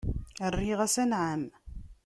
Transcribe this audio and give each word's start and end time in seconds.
Rriɣ-as: 0.53 0.95
Anɛam. 1.03 1.43